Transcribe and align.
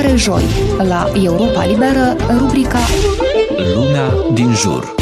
fiecare 0.00 0.16
joi, 0.16 0.44
la 0.88 1.10
Europa 1.14 1.64
Liberă, 1.64 2.16
rubrica 2.38 2.78
Lumea 3.74 4.12
din 4.32 4.54
jur. 4.54 4.94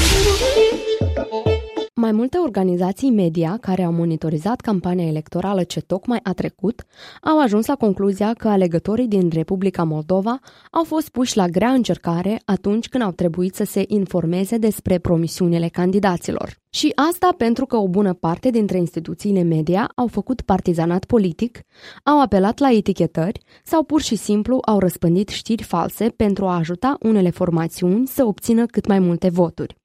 Mai 2.00 2.12
multe 2.12 2.38
organizații 2.38 3.10
media 3.10 3.58
care 3.60 3.82
au 3.82 3.92
monitorizat 3.92 4.60
campania 4.60 5.06
electorală 5.06 5.62
ce 5.62 5.80
tocmai 5.80 6.21
a 6.22 6.32
trecut 6.32 6.85
au 7.22 7.40
ajuns 7.40 7.67
la 7.67 7.74
concluzia 7.74 8.32
că 8.35 8.48
alegătorii 8.48 9.08
din 9.08 9.28
Republica 9.32 9.85
Moldova 9.85 10.38
au 10.71 10.85
fost 10.85 11.08
puși 11.08 11.37
la 11.37 11.46
grea 11.46 11.71
încercare 11.71 12.42
atunci 12.45 12.88
când 12.88 13.03
au 13.03 13.10
trebuit 13.10 13.54
să 13.54 13.64
se 13.64 13.85
informeze 13.87 14.56
despre 14.56 14.99
promisiunile 14.99 15.69
candidaților. 15.69 16.56
Și 16.70 16.92
asta 17.10 17.28
pentru 17.37 17.66
că 17.66 17.77
o 17.77 17.88
bună 17.88 18.12
parte 18.12 18.51
dintre 18.51 18.78
instituțiile 18.78 19.42
media 19.42 19.92
au 19.95 20.06
făcut 20.06 20.41
partizanat 20.41 21.05
politic, 21.05 21.60
au 22.05 22.20
apelat 22.20 22.59
la 22.59 22.70
etichetări 22.70 23.41
sau 23.65 23.83
pur 23.83 24.01
și 24.01 24.16
simplu 24.16 24.59
au 24.65 24.78
răspândit 24.78 25.28
știri 25.28 25.62
false 25.62 26.09
pentru 26.09 26.46
a 26.46 26.56
ajuta 26.56 26.96
unele 27.01 27.30
formațiuni 27.30 28.06
să 28.06 28.24
obțină 28.24 28.66
cât 28.66 28.87
mai 28.87 28.98
multe 28.98 29.28
voturi. 29.28 29.76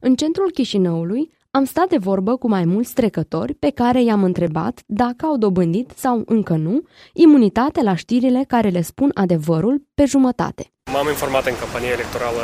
În 0.00 0.14
centrul 0.14 0.50
Chișinăului 0.50 1.30
am 1.52 1.64
stat 1.64 1.88
de 1.88 1.96
vorbă 1.96 2.36
cu 2.36 2.48
mai 2.48 2.64
mulți 2.64 2.94
trecători 2.94 3.54
pe 3.54 3.70
care 3.70 4.02
i-am 4.02 4.22
întrebat 4.22 4.80
dacă 4.86 5.26
au 5.26 5.36
dobândit 5.36 5.90
sau 5.96 6.22
încă 6.26 6.52
nu 6.52 6.82
imunitate 7.12 7.82
la 7.82 7.94
știrile 7.94 8.44
care 8.48 8.68
le 8.68 8.82
spun 8.82 9.10
adevărul 9.14 9.82
pe 9.94 10.04
jumătate. 10.04 10.72
M-am 10.92 11.08
informat 11.08 11.46
în 11.46 11.58
campania 11.58 11.88
electorală 11.88 12.42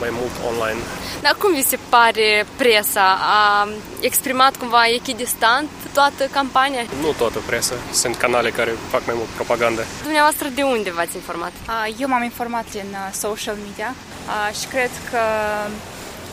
mai 0.00 0.08
mult 0.12 0.34
online. 0.50 0.80
Dar 1.22 1.36
cum 1.42 1.54
vi 1.54 1.62
se 1.62 1.78
pare 1.88 2.46
presa? 2.56 3.18
A 3.20 3.68
exprimat 4.00 4.56
cumva 4.56 4.82
echidistant 5.00 5.68
toată 5.92 6.24
campania? 6.38 6.82
Nu 7.02 7.10
toată 7.18 7.38
presa. 7.46 7.74
Sunt 7.92 8.14
canale 8.16 8.50
care 8.50 8.70
fac 8.70 9.06
mai 9.06 9.14
mult 9.18 9.28
propagandă. 9.28 9.82
Dumneavoastră 10.02 10.48
de 10.54 10.62
unde 10.62 10.90
v-ați 10.92 11.16
informat? 11.16 11.52
Eu 11.98 12.08
m-am 12.08 12.22
informat 12.22 12.70
din 12.70 12.88
uh, 12.90 13.12
social 13.12 13.56
media 13.66 13.94
și 14.60 14.66
cred 14.66 14.90
că 15.10 15.22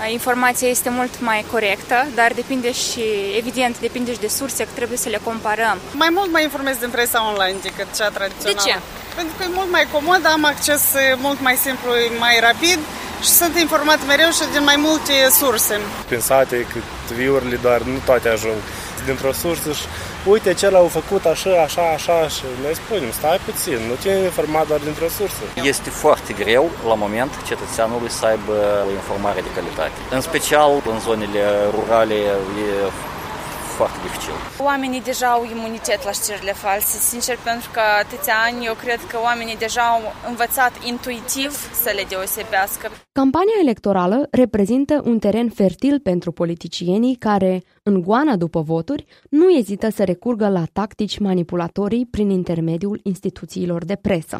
informația 0.05 0.67
este 0.67 0.89
mult 0.89 1.19
mai 1.19 1.45
corectă, 1.51 2.07
dar 2.15 2.31
depinde 2.35 2.71
și, 2.71 3.03
evident, 3.37 3.79
depinde 3.79 4.11
și 4.13 4.19
de 4.19 4.27
surse, 4.27 4.63
că 4.63 4.69
trebuie 4.75 4.97
să 4.97 5.09
le 5.09 5.19
comparăm. 5.23 5.77
Mai 5.91 6.09
mult 6.11 6.31
mă 6.31 6.39
informez 6.39 6.75
din 6.77 6.89
presa 6.89 7.27
online 7.31 7.57
decât 7.61 7.87
cea 7.97 8.09
tradițională. 8.09 8.61
De 8.63 8.69
ce? 8.69 8.79
Pentru 9.15 9.33
că 9.37 9.43
e 9.43 9.49
mult 9.53 9.71
mai 9.71 9.87
comod, 9.91 10.21
am 10.25 10.45
acces 10.45 10.83
mult 11.17 11.41
mai 11.41 11.55
simplu, 11.55 11.89
mai 12.19 12.39
rapid 12.39 12.79
și 13.21 13.29
sunt 13.29 13.57
informat 13.57 13.99
mereu 14.07 14.29
și 14.29 14.43
din 14.51 14.63
mai 14.63 14.75
multe 14.77 15.13
surse. 15.39 15.79
Pensate 16.07 16.67
cât 16.73 17.15
viurile, 17.15 17.59
dar 17.61 17.81
nu 17.81 17.97
toate 18.05 18.29
ajung 18.29 18.59
dintr-o 19.05 19.33
sursă 19.33 19.71
și 19.71 19.85
uite, 20.29 20.53
ce 20.53 20.69
l-au 20.69 20.87
făcut 20.87 21.25
așa, 21.25 21.49
așa, 21.67 21.81
așa 21.97 22.27
și 22.27 22.43
noi 22.63 22.75
spunem, 22.75 23.11
stai 23.11 23.39
puțin, 23.45 23.79
nu 23.89 23.95
te 24.03 24.09
informat 24.09 24.67
doar 24.67 24.79
dintr-o 24.79 25.09
sursă. 25.17 25.43
Este 25.73 25.89
foarte 25.89 26.31
greu 26.41 26.69
la 26.87 26.93
moment 26.93 27.31
cetățeanului 27.45 28.09
să 28.09 28.25
aibă 28.25 28.53
o 28.87 28.91
informare 28.91 29.39
de 29.47 29.51
calitate. 29.55 29.97
În 30.17 30.21
special 30.21 30.71
în 30.93 30.99
zonele 30.99 31.41
rurale 31.75 32.13
e 32.13 32.31
foarte 33.79 33.97
dificil. 34.05 34.35
Oamenii 34.69 35.01
deja 35.11 35.27
au 35.37 35.43
imunitet 35.55 35.99
la 36.09 36.13
știrile 36.19 36.53
false, 36.65 36.95
sincer, 37.11 37.37
pentru 37.49 37.69
că 37.75 37.81
atâția 38.03 38.37
ani 38.47 38.65
eu 38.69 38.75
cred 38.83 38.99
că 39.11 39.17
oamenii 39.27 39.57
deja 39.65 39.83
au 39.95 40.01
învățat 40.31 40.73
intuitiv 40.91 41.51
să 41.83 41.89
le 41.97 42.03
deosebească. 42.11 42.85
Campania 43.19 43.57
electorală 43.65 44.17
reprezintă 44.31 44.95
un 45.11 45.17
teren 45.19 45.49
fertil 45.49 45.95
pentru 46.09 46.29
politicienii 46.31 47.15
care, 47.15 47.63
în 47.83 47.95
goana 48.01 48.35
după 48.35 48.61
voturi, 48.61 49.05
nu 49.29 49.47
ezită 49.61 49.87
să 49.97 50.03
recurgă 50.03 50.47
la 50.57 50.63
tactici 50.73 51.19
manipulatorii 51.19 52.05
prin 52.05 52.29
intermediul 52.29 52.99
instituțiilor 53.03 53.85
de 53.85 53.95
presă. 53.95 54.37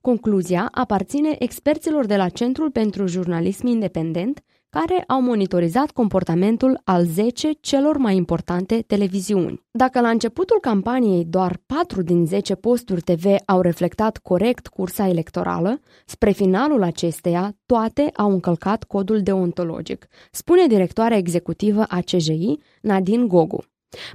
Concluzia 0.00 0.68
aparține 0.70 1.36
experților 1.38 2.06
de 2.06 2.16
la 2.16 2.28
Centrul 2.28 2.70
pentru 2.70 3.06
Jurnalism 3.06 3.66
Independent, 3.66 4.42
care 4.80 5.04
au 5.06 5.20
monitorizat 5.20 5.90
comportamentul 5.90 6.80
al 6.84 7.04
10 7.04 7.50
celor 7.60 7.96
mai 7.96 8.16
importante 8.16 8.84
televiziuni. 8.86 9.62
Dacă 9.70 10.00
la 10.00 10.08
începutul 10.08 10.58
campaniei 10.60 11.24
doar 11.24 11.60
4 11.66 12.02
din 12.02 12.26
10 12.26 12.54
posturi 12.54 13.00
TV 13.00 13.24
au 13.46 13.60
reflectat 13.60 14.18
corect 14.18 14.66
cursa 14.66 15.08
electorală, 15.08 15.80
spre 16.06 16.30
finalul 16.30 16.82
acesteia 16.82 17.56
toate 17.66 18.10
au 18.16 18.30
încălcat 18.30 18.84
codul 18.84 19.20
deontologic, 19.20 20.06
spune 20.30 20.66
directoarea 20.66 21.16
executivă 21.16 21.82
a 21.88 22.00
CJI, 22.00 22.58
Nadine 22.82 23.26
Gogu. 23.26 23.64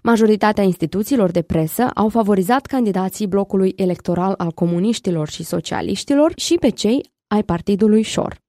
Majoritatea 0.03 0.63
instituțiilor 0.63 1.31
de 1.31 1.41
presă 1.41 1.89
au 1.93 2.09
favorizat 2.09 2.65
candidații 2.65 3.27
blocului 3.27 3.73
electoral 3.75 4.33
al 4.37 4.51
comuniștilor 4.51 5.29
și 5.29 5.43
socialiștilor 5.43 6.33
și 6.35 6.55
pe 6.55 6.69
cei 6.69 7.11
ai 7.27 7.43
partidului 7.43 8.01
Șor. 8.01 8.42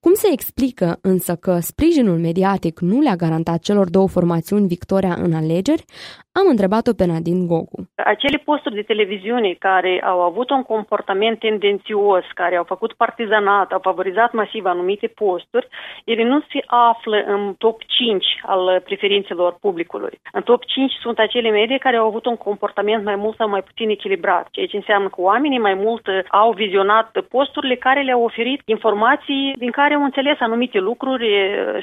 Cum 0.00 0.12
se 0.14 0.28
explică 0.32 0.98
însă 1.02 1.36
că 1.36 1.58
sprijinul 1.60 2.18
mediatic 2.18 2.80
nu 2.80 3.00
le-a 3.00 3.16
garantat 3.16 3.58
celor 3.58 3.90
două 3.90 4.08
formațiuni 4.08 4.66
victoria 4.66 5.14
în 5.14 5.32
alegeri, 5.34 5.84
am 6.32 6.46
întrebat-o 6.48 6.92
pe 6.92 7.04
Nadine 7.06 7.46
Gogu. 7.46 7.78
Acele 7.94 8.38
posturi 8.44 8.74
de 8.74 8.82
televiziune 8.82 9.56
care 9.58 10.02
au 10.04 10.20
avut 10.20 10.50
un 10.50 10.62
comportament 10.62 11.38
tendențios, 11.38 12.24
care 12.34 12.56
au 12.56 12.64
făcut 12.64 12.92
partizanat, 12.92 13.72
au 13.72 13.78
favorizat 13.82 14.32
masiv 14.32 14.64
anumite 14.64 15.06
posturi, 15.06 15.68
ele 16.04 16.24
nu 16.24 16.40
se 16.40 16.60
află 16.66 17.16
în 17.26 17.54
top 17.58 17.82
5 17.86 18.24
al 18.42 18.82
preferințelor 18.84 19.56
publicului. 19.60 20.20
În 20.32 20.42
top 20.42 20.64
5 20.64 20.92
sunt 21.02 21.18
acele 21.18 21.50
medii 21.50 21.78
care 21.78 21.96
au 21.96 22.06
avut 22.06 22.26
un 22.26 22.36
comportament 22.36 23.04
mai 23.04 23.16
mult 23.16 23.36
sau 23.36 23.48
mai 23.48 23.62
puțin 23.62 23.88
echilibrat, 23.88 24.48
ceea 24.50 24.66
ce 24.66 24.76
înseamnă 24.76 25.08
că 25.08 25.20
oamenii 25.20 25.58
mai 25.58 25.74
mult 25.74 26.06
au 26.28 26.52
vizionat 26.52 27.20
posturile 27.28 27.76
care 27.76 28.02
le-au 28.02 28.22
oferit 28.22 28.60
informații 28.64 29.54
din 29.64 29.70
care 29.70 29.94
au 29.94 30.04
înțeles 30.04 30.36
anumite 30.40 30.78
lucruri 30.78 31.28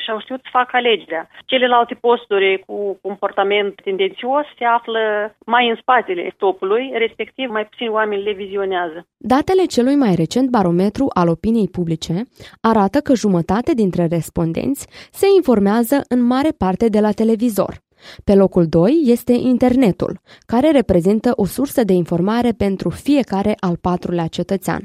și 0.04 0.10
au 0.10 0.20
știut 0.20 0.42
să 0.44 0.50
facă 0.52 0.72
alegerea. 0.76 1.30
Celelalte 1.46 1.94
posturi 1.94 2.64
cu 2.66 2.98
comportament 3.02 3.74
tendențios 3.84 4.46
se 4.58 4.66
află 4.78 5.02
mai 5.46 5.70
în 5.70 5.78
spatele 5.82 6.34
topului, 6.38 6.84
respectiv 6.94 7.50
mai 7.50 7.66
puțin 7.66 7.90
oameni 7.90 8.24
le 8.24 8.34
vizionează. 8.34 9.08
Datele 9.18 9.66
celui 9.66 9.96
mai 9.96 10.14
recent 10.16 10.50
barometru 10.50 11.06
al 11.14 11.28
opiniei 11.28 11.74
publice 11.78 12.16
arată 12.62 12.98
că 13.00 13.14
jumătate 13.16 13.72
dintre 13.74 14.06
respondenți 14.06 14.88
se 15.12 15.28
informează 15.36 15.98
în 16.10 16.22
mare 16.34 16.52
parte 16.58 16.86
de 16.90 17.00
la 17.00 17.12
televizor. 17.12 17.74
Pe 18.24 18.34
locul 18.36 18.66
2 18.70 19.02
este 19.06 19.34
internetul, 19.34 20.20
care 20.46 20.72
reprezintă 20.72 21.32
o 21.36 21.46
sursă 21.46 21.84
de 21.84 21.94
informare 21.94 22.52
pentru 22.58 22.90
fiecare 22.90 23.54
al 23.60 23.76
patrulea 23.82 24.28
cetățean. 24.28 24.82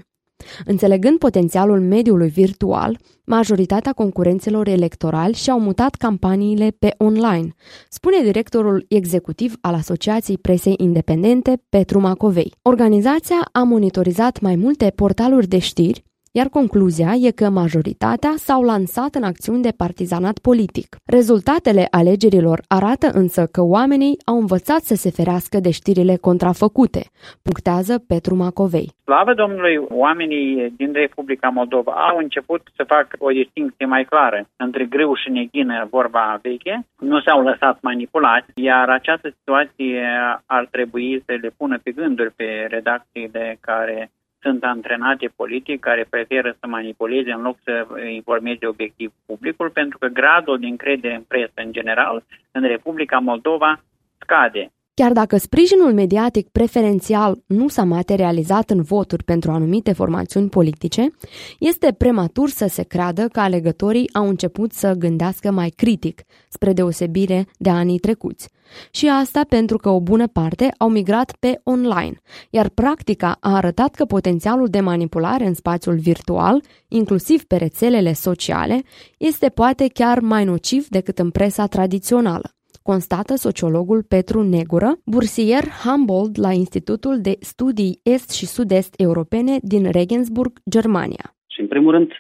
Înțelegând 0.65 1.19
potențialul 1.19 1.81
mediului 1.81 2.29
virtual, 2.29 2.99
majoritatea 3.25 3.93
concurenților 3.93 4.69
electorali 4.69 5.35
și-au 5.35 5.61
mutat 5.61 5.95
campaniile 5.95 6.77
pe 6.79 6.95
online, 6.99 7.55
spune 7.89 8.17
directorul 8.23 8.85
executiv 8.89 9.55
al 9.61 9.75
Asociației 9.75 10.39
Presei 10.39 10.75
Independente, 10.77 11.63
Petru 11.69 12.01
Macovei. 12.01 12.55
Organizația 12.63 13.49
a 13.53 13.63
monitorizat 13.63 14.41
mai 14.41 14.57
multe 14.57 14.93
portaluri 14.95 15.47
de 15.47 15.59
știri, 15.59 16.05
iar 16.39 16.49
concluzia 16.49 17.13
e 17.27 17.31
că 17.31 17.49
majoritatea 17.49 18.33
s-au 18.37 18.63
lansat 18.63 19.15
în 19.15 19.23
acțiuni 19.23 19.63
de 19.63 19.73
partizanat 19.77 20.39
politic. 20.39 20.89
Rezultatele 21.07 21.85
alegerilor 21.91 22.59
arată 22.69 23.07
însă 23.23 23.43
că 23.47 23.63
oamenii 23.63 24.17
au 24.25 24.37
învățat 24.39 24.81
să 24.81 24.95
se 24.95 25.11
ferească 25.11 25.57
de 25.61 25.71
știrile 25.71 26.17
contrafăcute, 26.17 27.03
punctează 27.43 27.95
Petru 28.09 28.35
Macovei. 28.35 28.93
Slavă 29.05 29.35
Domnului, 29.35 29.77
oamenii 29.89 30.73
din 30.77 30.93
Republica 30.93 31.49
Moldova 31.49 31.93
au 31.93 32.17
început 32.17 32.63
să 32.77 32.85
facă 32.87 33.17
o 33.19 33.31
distinție 33.31 33.87
mai 33.87 34.05
clară 34.05 34.47
între 34.57 34.85
greu 34.85 35.15
și 35.15 35.31
neghină, 35.31 35.87
vorba 35.91 36.39
veche, 36.43 36.87
nu 36.99 37.21
s-au 37.21 37.43
lăsat 37.43 37.79
manipulați, 37.81 38.51
iar 38.55 38.89
această 38.89 39.29
situație 39.39 40.03
ar 40.47 40.69
trebui 40.71 41.23
să 41.27 41.33
le 41.41 41.51
pună 41.57 41.79
pe 41.83 41.91
gânduri 41.91 42.33
pe 42.37 42.67
redacțiile 42.69 43.59
care 43.61 44.11
sunt 44.43 44.65
antrenate 44.65 45.33
politic 45.37 45.81
care 45.81 46.07
preferă 46.11 46.57
să 46.61 46.67
manipuleze 46.67 47.33
în 47.33 47.43
loc 47.43 47.57
să 47.65 47.87
informeze 48.09 48.67
obiectiv 48.67 49.13
publicul, 49.27 49.71
pentru 49.71 49.99
că 49.99 50.07
gradul 50.07 50.59
de 50.59 50.67
încredere 50.67 51.15
în 51.15 51.23
presă 51.23 51.53
în 51.55 51.73
general 51.73 52.25
în 52.51 52.63
Republica 52.63 53.19
Moldova 53.19 53.81
scade. 54.19 54.73
Chiar 55.03 55.13
dacă 55.13 55.37
sprijinul 55.37 55.93
mediatic 55.93 56.49
preferențial 56.49 57.43
nu 57.47 57.69
s-a 57.69 57.85
materializat 57.85 58.71
în 58.71 58.83
voturi 58.83 59.25
pentru 59.25 59.51
anumite 59.51 59.93
formațiuni 59.93 60.49
politice, 60.49 61.11
este 61.59 61.95
prematur 61.99 62.49
să 62.49 62.67
se 62.67 62.83
creadă 62.83 63.29
că 63.29 63.41
alegătorii 63.41 64.13
au 64.13 64.29
început 64.29 64.73
să 64.73 64.93
gândească 64.93 65.51
mai 65.51 65.69
critic, 65.69 66.23
spre 66.49 66.73
deosebire 66.73 67.47
de 67.59 67.71
anii 67.71 67.99
trecuți. 67.99 68.49
Și 68.91 69.09
asta 69.09 69.41
pentru 69.49 69.77
că 69.77 69.89
o 69.89 70.01
bună 70.01 70.27
parte 70.27 70.75
au 70.79 70.89
migrat 70.89 71.37
pe 71.39 71.61
online, 71.65 72.21
iar 72.51 72.69
practica 72.69 73.37
a 73.41 73.55
arătat 73.55 73.95
că 73.95 74.05
potențialul 74.05 74.67
de 74.67 74.81
manipulare 74.81 75.47
în 75.47 75.55
spațiul 75.55 75.97
virtual, 75.97 76.63
inclusiv 76.89 77.45
pe 77.45 77.57
rețelele 77.57 78.13
sociale, 78.13 78.83
este 79.19 79.49
poate 79.49 79.87
chiar 79.95 80.21
mai 80.21 80.45
nociv 80.45 80.89
decât 80.89 81.19
în 81.19 81.31
presa 81.31 81.67
tradițională 81.67 82.55
constată 82.83 83.35
sociologul 83.35 84.01
Petru 84.15 84.43
Negură, 84.43 84.91
bursier 85.07 85.65
Humboldt 85.83 86.37
la 86.37 86.53
Institutul 86.63 87.21
de 87.21 87.35
Studii 87.41 88.01
Est 88.15 88.31
și 88.39 88.47
Sud-Est 88.47 88.95
Europene 89.01 89.55
din 89.73 89.85
Regensburg, 89.99 90.53
Germania. 90.71 91.25
Și 91.53 91.61
în 91.61 91.69
primul 91.69 91.93
rând, 91.93 92.11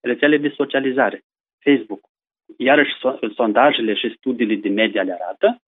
rețele 0.00 0.36
de 0.36 0.52
socializare, 0.56 1.22
Facebook. 1.64 2.00
Iarăși 2.56 2.92
sondajele 3.34 3.94
și 3.94 4.14
studiile 4.16 4.54
de 4.54 4.68
media 4.68 5.02
le 5.02 5.16
arată, 5.20 5.60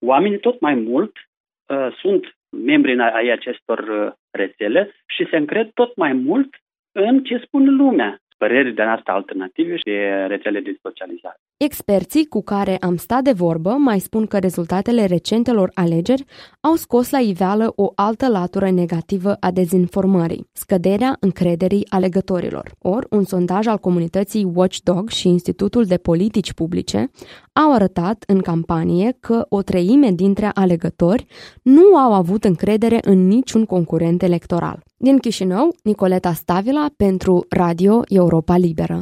oamenii 0.00 0.38
tot 0.38 0.60
mai 0.60 0.74
mult 0.74 1.12
uh, 1.16 1.96
sunt 2.00 2.36
membri 2.48 3.00
ai 3.00 3.28
acestor 3.28 3.78
uh, 3.78 4.12
rețele 4.30 4.94
și 5.06 5.26
se 5.30 5.36
încred 5.36 5.70
tot 5.74 5.96
mai 5.96 6.12
mult 6.12 6.54
în 6.92 7.24
ce 7.24 7.42
spune 7.44 7.70
lumea 7.70 8.20
păreri 8.36 8.74
de 8.74 8.82
asta 8.82 9.12
alternative 9.12 9.76
și 9.76 9.92
rețele 10.26 10.60
de 10.60 10.76
socializare. 10.82 11.38
Experții 11.56 12.26
cu 12.26 12.42
care 12.42 12.76
am 12.80 12.96
stat 12.96 13.22
de 13.22 13.32
vorbă 13.32 13.70
mai 13.70 13.98
spun 13.98 14.26
că 14.26 14.38
rezultatele 14.38 15.04
recentelor 15.04 15.70
alegeri 15.74 16.24
au 16.60 16.74
scos 16.74 17.10
la 17.10 17.18
iveală 17.18 17.72
o 17.76 17.92
altă 17.94 18.28
latură 18.28 18.70
negativă 18.70 19.36
a 19.40 19.50
dezinformării, 19.50 20.48
scăderea 20.52 21.16
încrederii 21.20 21.86
alegătorilor. 21.88 22.70
Or, 22.78 23.06
un 23.10 23.24
sondaj 23.24 23.66
al 23.66 23.78
comunității 23.78 24.50
Watchdog 24.54 25.08
și 25.08 25.28
Institutul 25.28 25.84
de 25.84 25.96
Politici 25.96 26.52
Publice 26.52 27.10
au 27.52 27.72
arătat 27.72 28.24
în 28.26 28.40
campanie 28.40 29.16
că 29.20 29.46
o 29.48 29.62
treime 29.62 30.10
dintre 30.10 30.50
alegători 30.54 31.26
nu 31.62 31.96
au 31.96 32.12
avut 32.12 32.44
încredere 32.44 32.98
în 33.02 33.26
niciun 33.26 33.64
concurent 33.64 34.22
electoral. 34.22 34.82
Din 34.98 35.18
Chișinău, 35.18 35.74
Nicoleta 35.82 36.32
Stavila 36.32 36.86
pentru 36.96 37.46
Radio 37.48 38.02
Europa 38.26 38.56
Liberă. 38.56 38.98